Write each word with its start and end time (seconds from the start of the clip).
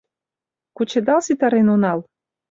—Кучедал 0.75 1.21
ситарен 1.25 1.67
онал... 1.75 1.99